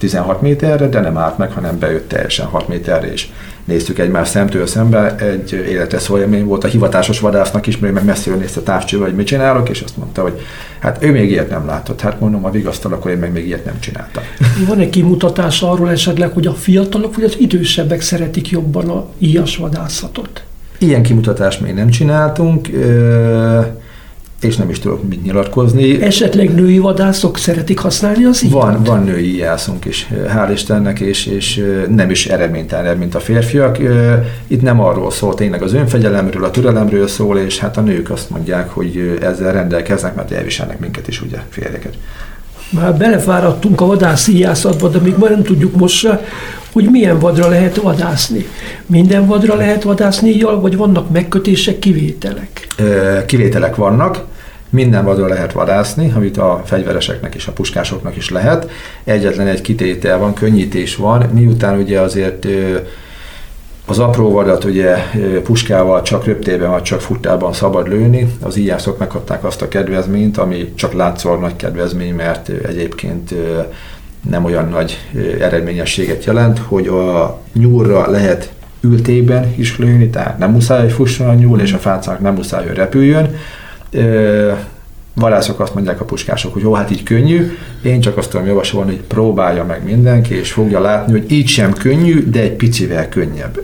15-16 0.00 0.40
méterre, 0.40 0.88
de 0.88 1.00
nem 1.00 1.16
állt 1.16 1.38
meg, 1.38 1.52
hanem 1.52 1.78
bejött 1.78 2.08
teljesen 2.08 2.46
6 2.46 2.68
méterre, 2.68 3.12
és 3.12 3.28
néztük 3.66 3.98
egymás 3.98 4.28
szemtől 4.28 4.66
szembe, 4.66 5.16
egy 5.16 5.52
életes 5.52 6.10
élmény 6.18 6.44
volt 6.44 6.64
a 6.64 6.68
hivatásos 6.68 7.20
vadásznak 7.20 7.66
is, 7.66 7.78
mert 7.78 7.94
meg 7.94 8.04
messziről 8.04 8.38
nézte 8.38 8.60
távcsővel, 8.60 9.06
hogy 9.06 9.16
mit 9.16 9.26
csinálok, 9.26 9.68
és 9.68 9.80
azt 9.80 9.96
mondta, 9.96 10.22
hogy 10.22 10.40
hát 10.78 11.02
ő 11.02 11.10
még 11.10 11.30
ilyet 11.30 11.50
nem 11.50 11.66
látott. 11.66 12.00
Hát 12.00 12.20
mondom, 12.20 12.44
a 12.44 12.50
vigasztal, 12.50 12.92
akkor 12.92 13.10
én 13.10 13.18
meg 13.18 13.32
még 13.32 13.46
ilyet 13.46 13.64
nem 13.64 13.80
csináltam. 13.80 14.22
Van-e 14.66 14.88
kimutatás 14.88 15.62
arról 15.62 15.90
esetleg, 15.90 16.30
hogy 16.30 16.46
a 16.46 16.54
fiatalok 16.54 17.14
vagy 17.14 17.24
az 17.24 17.36
idősebbek 17.38 18.00
szeretik 18.00 18.50
jobban 18.50 18.88
a 18.88 19.06
íjas 19.18 19.56
vadászatot? 19.56 20.42
Ilyen 20.78 21.02
kimutatást 21.02 21.60
még 21.60 21.74
nem 21.74 21.88
csináltunk. 21.88 22.68
Ö- 22.72 23.84
és 24.40 24.56
nem 24.56 24.70
is 24.70 24.78
tudok 24.78 25.08
mit 25.08 25.22
nyilatkozni. 25.22 26.02
Esetleg 26.02 26.54
női 26.54 26.78
vadászok 26.78 27.38
szeretik 27.38 27.78
használni 27.78 28.24
az 28.24 28.42
ilyet? 28.42 28.54
Van, 28.54 28.82
van 28.82 29.04
női 29.04 29.36
jászunk 29.36 29.84
is, 29.84 30.08
hál' 30.28 30.50
Istennek, 30.52 31.00
és, 31.00 31.26
és 31.26 31.64
nem 31.88 32.10
is 32.10 32.26
eredménytelenebb, 32.26 32.98
mint 32.98 33.14
a 33.14 33.20
férfiak. 33.20 33.78
Itt 34.46 34.62
nem 34.62 34.80
arról 34.80 35.10
szól 35.10 35.34
tényleg 35.34 35.62
az 35.62 35.72
önfegyelemről, 35.72 36.44
a 36.44 36.50
türelemről 36.50 37.06
szól, 37.06 37.38
és 37.38 37.58
hát 37.58 37.76
a 37.76 37.80
nők 37.80 38.10
azt 38.10 38.30
mondják, 38.30 38.70
hogy 38.70 39.18
ezzel 39.22 39.52
rendelkeznek, 39.52 40.14
mert 40.14 40.30
elviselnek 40.30 40.78
minket 40.78 41.08
is, 41.08 41.22
ugye, 41.22 41.38
férjeket. 41.48 41.94
Már 42.70 42.96
belefáradtunk 42.96 43.80
a 43.80 43.86
vadászi 43.86 44.38
jászatba, 44.38 44.88
de 44.88 44.98
még 44.98 45.14
már 45.18 45.30
nem 45.30 45.42
tudjuk 45.42 45.76
most 45.76 45.96
se, 45.96 46.24
hogy 46.76 46.90
milyen 46.90 47.18
vadra 47.18 47.48
lehet 47.48 47.76
vadászni. 47.76 48.46
Minden 48.86 49.26
vadra 49.26 49.54
lehet 49.54 49.82
vadászni, 49.82 50.40
vagy 50.40 50.76
vannak 50.76 51.10
megkötések, 51.10 51.78
kivételek? 51.78 52.66
Kivételek 53.26 53.76
vannak 53.76 54.24
minden 54.70 55.04
vadra 55.04 55.26
lehet 55.26 55.52
vadászni, 55.52 56.12
amit 56.16 56.36
a 56.36 56.62
fegyvereseknek 56.64 57.34
és 57.34 57.46
a 57.46 57.52
puskásoknak 57.52 58.16
is 58.16 58.30
lehet. 58.30 58.70
Egyetlen 59.04 59.46
egy 59.46 59.60
kitétel 59.60 60.18
van, 60.18 60.34
könnyítés 60.34 60.96
van, 60.96 61.30
miután 61.32 61.78
ugye 61.78 62.00
azért 62.00 62.46
az 63.86 63.98
apró 63.98 64.30
vadat 64.30 64.64
ugye 64.64 64.96
puskával 65.42 66.02
csak 66.02 66.24
röptében 66.24 66.70
vagy 66.70 66.82
csak 66.82 67.00
futtában 67.00 67.52
szabad 67.52 67.88
lőni. 67.88 68.32
Az 68.42 68.56
íjászok 68.56 68.98
megkapták 68.98 69.44
azt 69.44 69.62
a 69.62 69.68
kedvezményt, 69.68 70.38
ami 70.38 70.72
csak 70.74 70.92
látszólag 70.92 71.40
nagy 71.40 71.56
kedvezmény, 71.56 72.14
mert 72.14 72.48
egyébként 72.48 73.34
nem 74.30 74.44
olyan 74.44 74.68
nagy 74.68 74.98
eredményességet 75.40 76.24
jelent, 76.24 76.58
hogy 76.58 76.86
a 76.86 77.38
nyúlra 77.52 78.10
lehet 78.10 78.52
ültében 78.80 79.54
is 79.56 79.78
lőni, 79.78 80.08
tehát 80.08 80.38
nem 80.38 80.50
muszáj, 80.50 80.80
hogy 80.80 80.92
fusson 80.92 81.28
a 81.28 81.34
nyúl, 81.34 81.60
és 81.60 81.72
a 81.72 81.78
fácának 81.78 82.20
nem 82.20 82.34
muszáj, 82.34 82.66
hogy 82.66 82.76
repüljön. 82.76 83.36
Vadászok 85.14 85.60
azt 85.60 85.74
mondják 85.74 86.00
a 86.00 86.04
puskások, 86.04 86.52
hogy 86.52 86.62
jó, 86.62 86.72
hát 86.72 86.90
így 86.90 87.02
könnyű, 87.02 87.56
én 87.82 88.00
csak 88.00 88.16
azt 88.16 88.30
tudom 88.30 88.46
javasolni, 88.46 88.90
hogy 88.90 89.00
próbálja 89.00 89.64
meg 89.64 89.84
mindenki, 89.84 90.34
és 90.34 90.52
fogja 90.52 90.80
látni, 90.80 91.12
hogy 91.12 91.32
így 91.32 91.48
sem 91.48 91.72
könnyű, 91.72 92.30
de 92.30 92.40
egy 92.40 92.52
picivel 92.52 93.08
könnyebb. 93.08 93.60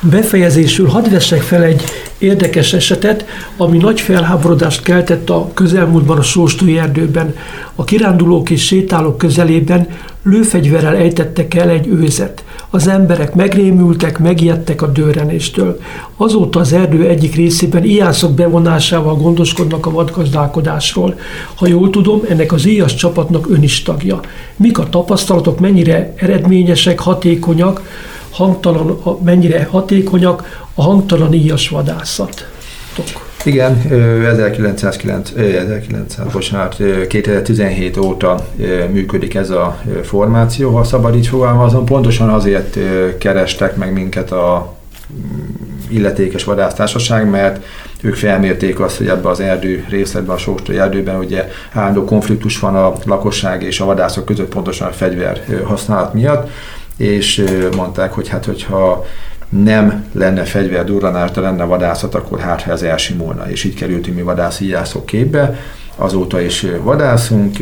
Befejezésül 0.00 0.86
hadd 0.86 1.10
vessek 1.10 1.40
fel 1.40 1.62
egy 1.62 1.84
érdekes 2.18 2.72
esetet, 2.72 3.26
ami 3.56 3.78
nagy 3.78 4.00
felháborodást 4.00 4.82
keltett 4.82 5.30
a 5.30 5.50
közelmúltban 5.54 6.18
a 6.18 6.22
Sóstói 6.22 6.78
erdőben. 6.78 7.34
A 7.74 7.84
kirándulók 7.84 8.50
és 8.50 8.64
sétálók 8.64 9.18
közelében 9.18 9.88
lőfegyverrel 10.22 10.96
ejtettek 10.96 11.54
el 11.54 11.68
egy 11.68 11.86
őzet. 11.86 12.44
Az 12.70 12.88
emberek 12.88 13.34
megrémültek, 13.34 14.18
megijedtek 14.18 14.82
a 14.82 14.86
dőrenéstől. 14.86 15.80
Azóta 16.16 16.60
az 16.60 16.72
erdő 16.72 17.08
egyik 17.08 17.34
részében 17.34 17.84
ijászok 17.84 18.34
bevonásával 18.34 19.14
gondoskodnak 19.14 19.86
a 19.86 19.90
vadgazdálkodásról. 19.90 21.18
Ha 21.54 21.66
jól 21.66 21.90
tudom, 21.90 22.20
ennek 22.28 22.52
az 22.52 22.66
íjas 22.66 22.94
csapatnak 22.94 23.50
ön 23.50 23.62
is 23.62 23.82
tagja. 23.82 24.20
Mik 24.56 24.78
a 24.78 24.88
tapasztalatok, 24.88 25.60
mennyire 25.60 26.12
eredményesek, 26.16 27.00
hatékonyak, 27.00 27.82
hangtalan, 28.36 29.00
mennyire 29.24 29.68
hatékonyak 29.70 30.66
a 30.74 30.82
hangtalan 30.82 31.32
íjas 31.32 31.68
vadászatok. 31.68 33.24
Igen, 33.44 33.80
1909, 34.24 35.32
1900, 35.36 36.32
bocsánat, 36.32 36.76
2017 37.08 37.96
óta 37.96 38.46
működik 38.90 39.34
ez 39.34 39.50
a 39.50 39.80
formáció, 40.02 40.70
ha 40.70 40.84
szabad 40.84 41.16
így 41.16 41.26
fogalmazom. 41.26 41.84
Pontosan 41.84 42.28
azért 42.28 42.78
kerestek 43.18 43.76
meg 43.76 43.92
minket 43.92 44.30
a 44.30 44.76
mm, 45.12 45.46
illetékes 45.88 46.44
vadásztársaság, 46.44 47.30
mert 47.30 47.64
ők 48.00 48.14
felmérték 48.14 48.80
azt, 48.80 48.96
hogy 48.96 49.08
ebben 49.08 49.30
az 49.30 49.40
erdő 49.40 49.84
részletben, 49.88 50.34
a 50.34 50.38
Sóstói 50.38 50.78
erdőben 50.78 51.18
ugye 51.18 51.48
állandó 51.72 52.04
konfliktus 52.04 52.58
van 52.58 52.76
a 52.76 52.92
lakosság 53.04 53.62
és 53.62 53.80
a 53.80 53.84
vadászok 53.84 54.24
között 54.24 54.48
pontosan 54.48 54.88
a 54.88 54.92
fegyver 54.92 55.44
használat 55.64 56.14
miatt, 56.14 56.50
és 56.96 57.44
mondták, 57.76 58.12
hogy 58.12 58.28
hát 58.28 58.44
hogyha 58.44 59.06
nem 59.48 60.04
lenne 60.12 60.44
fegyverdurranás, 60.44 61.30
de 61.30 61.40
lenne 61.40 61.64
vadászat, 61.64 62.14
akkor 62.14 62.38
hát 62.38 62.62
ha 62.62 62.70
ez 62.70 62.82
elsimulna, 62.82 63.50
és 63.50 63.64
így 63.64 63.74
kerültünk 63.74 64.16
mi 64.16 64.22
vadászi 64.22 64.68
jászok 64.68 65.06
képbe. 65.06 65.58
Azóta 65.96 66.40
is 66.40 66.66
vadászunk, 66.82 67.56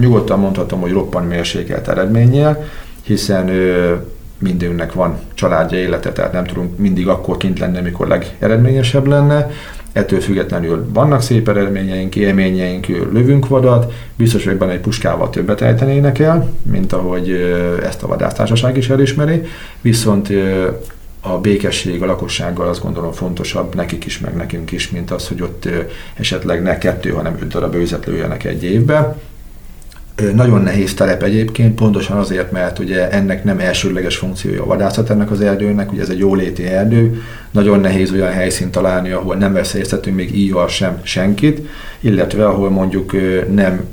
nyugodtan 0.00 0.38
mondhatom, 0.38 0.80
hogy 0.80 0.92
roppan 0.92 1.24
mérsékelt 1.24 1.88
eredménnyel, 1.88 2.64
hiszen 3.02 3.50
mindünknek 4.38 4.92
van 4.92 5.18
családja 5.34 5.78
élete, 5.78 6.12
tehát 6.12 6.32
nem 6.32 6.44
tudunk 6.44 6.78
mindig 6.78 7.08
akkor 7.08 7.36
kint 7.36 7.58
lenni, 7.58 7.78
amikor 7.78 8.08
legeredményesebb 8.08 9.06
lenne. 9.06 9.50
Ettől 9.98 10.20
függetlenül 10.20 10.86
vannak 10.92 11.22
szép 11.22 11.48
eredményeink, 11.48 12.16
élményeink, 12.16 12.86
lövünk 12.86 13.48
vadat, 13.48 13.92
biztos 14.16 14.44
hogy 14.44 14.56
benne 14.56 14.72
egy 14.72 14.80
puskával 14.80 15.30
többet 15.30 15.60
ejtenének 15.60 16.18
el, 16.18 16.50
mint 16.62 16.92
ahogy 16.92 17.30
ezt 17.82 18.02
a 18.02 18.06
vadásztársaság 18.06 18.76
is 18.76 18.88
elismeri, 18.88 19.42
viszont 19.80 20.32
a 21.20 21.38
békesség 21.38 22.02
a 22.02 22.06
lakossággal 22.06 22.68
azt 22.68 22.82
gondolom 22.82 23.12
fontosabb 23.12 23.74
nekik 23.74 24.04
is, 24.04 24.18
meg 24.18 24.34
nekünk 24.34 24.72
is, 24.72 24.90
mint 24.90 25.10
az, 25.10 25.28
hogy 25.28 25.42
ott 25.42 25.68
esetleg 26.14 26.62
ne 26.62 26.78
kettő, 26.78 27.10
hanem 27.10 27.36
öt 27.40 27.48
darab 27.48 27.74
őzet 27.74 28.06
lőjenek 28.06 28.44
egy 28.44 28.64
évbe. 28.64 29.16
Nagyon 30.34 30.62
nehéz 30.62 30.94
terep 30.94 31.22
egyébként, 31.22 31.74
pontosan 31.74 32.16
azért, 32.16 32.52
mert 32.52 32.78
ugye 32.78 33.10
ennek 33.10 33.44
nem 33.44 33.58
elsődleges 33.58 34.16
funkciója 34.16 34.62
a 34.62 34.66
vadászat 34.66 35.10
ennek 35.10 35.30
az 35.30 35.40
erdőnek, 35.40 35.92
ugye 35.92 36.02
ez 36.02 36.08
egy 36.08 36.18
jóléti 36.18 36.64
erdő, 36.64 37.22
nagyon 37.50 37.80
nehéz 37.80 38.12
olyan 38.12 38.32
helyszínt 38.32 38.70
találni, 38.70 39.10
ahol 39.10 39.36
nem 39.36 39.52
veszélyeztetünk 39.52 40.16
még 40.16 40.36
íjjal 40.36 40.68
sem 40.68 41.00
senkit, 41.02 41.68
illetve 42.00 42.46
ahol 42.46 42.70
mondjuk 42.70 43.12
nem 43.54 43.84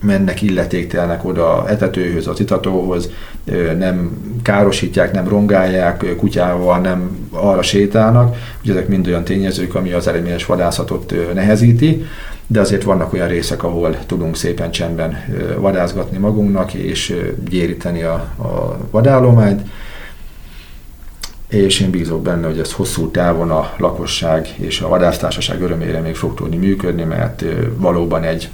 mennek 0.00 0.42
illetéktelnek 0.42 1.24
oda 1.24 1.62
a 1.62 1.70
etetőhöz, 1.70 2.26
az 2.26 2.40
itatóhoz, 2.40 3.10
nem 3.78 4.10
károsítják, 4.42 5.12
nem 5.12 5.28
rongálják 5.28 6.04
kutyával, 6.16 6.78
nem 6.78 7.28
arra 7.30 7.62
sétálnak. 7.62 8.36
Ugye 8.62 8.72
ezek 8.72 8.88
mind 8.88 9.06
olyan 9.06 9.24
tényezők, 9.24 9.74
ami 9.74 9.92
az 9.92 10.06
eredményes 10.08 10.46
vadászatot 10.46 11.14
nehezíti, 11.34 12.04
de 12.46 12.60
azért 12.60 12.82
vannak 12.82 13.12
olyan 13.12 13.28
részek, 13.28 13.62
ahol 13.62 13.98
tudunk 14.06 14.36
szépen 14.36 14.70
csendben 14.70 15.24
vadászgatni 15.58 16.18
magunknak, 16.18 16.74
és 16.74 17.16
gyéríteni 17.48 18.02
a, 18.02 18.14
a 18.38 18.78
vadállományt. 18.90 19.62
És 21.48 21.80
én 21.80 21.90
bízok 21.90 22.22
benne, 22.22 22.46
hogy 22.46 22.58
ez 22.58 22.72
hosszú 22.72 23.10
távon 23.10 23.50
a 23.50 23.72
lakosság 23.76 24.48
és 24.56 24.80
a 24.80 24.88
vadásztársaság 24.88 25.62
örömére 25.62 26.00
még 26.00 26.14
fog 26.14 26.34
tudni 26.34 26.56
működni, 26.56 27.02
mert 27.02 27.44
valóban 27.76 28.22
egy 28.22 28.48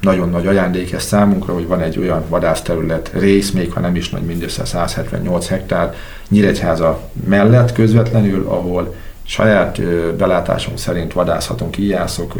nagyon 0.00 0.28
nagy 0.28 0.46
ajándék 0.46 0.92
ez 0.92 1.02
számunkra, 1.02 1.54
hogy 1.54 1.66
van 1.66 1.80
egy 1.80 1.98
olyan 1.98 2.24
vadászterület 2.28 3.10
rész, 3.14 3.50
még 3.50 3.72
ha 3.72 3.80
nem 3.80 3.96
is 3.96 4.10
nagy, 4.10 4.22
mindössze 4.22 4.64
178 4.64 5.48
hektár 5.48 5.94
Nyíregyháza 6.28 7.00
mellett 7.28 7.72
közvetlenül, 7.72 8.46
ahol 8.48 8.94
saját 9.24 9.82
belátásunk 10.16 10.78
szerint 10.78 11.12
vadászhatunk, 11.12 11.78
íjászok 11.78 12.34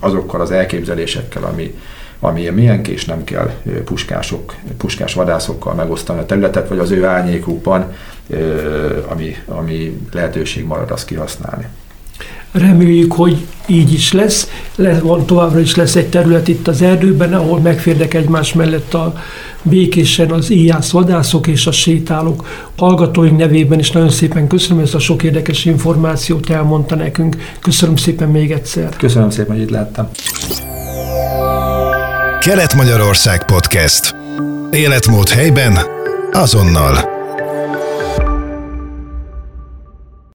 azokkal 0.00 0.40
az 0.40 0.50
elképzelésekkel, 0.50 1.44
ami, 1.44 1.74
ami 2.20 2.48
milyen 2.48 2.84
és 2.84 3.04
nem 3.04 3.24
kell 3.24 3.50
puskások, 3.84 4.54
puskás 4.76 5.14
vadászokkal 5.14 5.74
megosztani 5.74 6.18
a 6.18 6.26
területet, 6.26 6.68
vagy 6.68 6.78
az 6.78 6.90
ő 6.90 7.04
árnyékukban, 7.04 7.94
ami, 9.08 9.36
ami 9.46 10.00
lehetőség 10.12 10.64
marad, 10.64 10.90
azt 10.90 11.06
kihasználni. 11.06 11.66
Reméljük, 12.52 13.12
hogy 13.12 13.46
így 13.66 13.92
is 13.92 14.12
lesz. 14.12 14.50
lesz. 14.74 15.00
Van 15.00 15.26
továbbra 15.26 15.60
is 15.60 15.74
lesz 15.74 15.96
egy 15.96 16.08
terület 16.08 16.48
itt 16.48 16.68
az 16.68 16.82
erdőben, 16.82 17.34
ahol 17.34 17.60
megférdek 17.60 18.14
egymás 18.14 18.52
mellett 18.52 18.94
a 18.94 19.14
békésen 19.62 20.30
az 20.30 20.50
íjász 20.50 20.90
vadászok 20.90 21.46
és 21.46 21.66
a 21.66 21.72
sétálók. 21.72 22.46
Hallgatóink 22.76 23.38
nevében 23.38 23.78
is 23.78 23.90
nagyon 23.90 24.10
szépen 24.10 24.46
köszönöm 24.46 24.82
ezt 24.82 24.94
a 24.94 24.98
sok 24.98 25.22
érdekes 25.22 25.64
információt 25.64 26.50
elmondta 26.50 26.94
nekünk. 26.94 27.36
Köszönöm 27.60 27.96
szépen 27.96 28.28
még 28.28 28.50
egyszer. 28.52 28.96
Köszönöm 28.96 29.30
szépen, 29.30 29.52
hogy 29.54 29.62
itt 29.62 29.70
láttam. 29.70 30.08
Kelet-Magyarország 32.40 33.44
Podcast. 33.44 34.14
Életmód 34.70 35.28
helyben, 35.28 35.78
azonnal. 36.32 37.19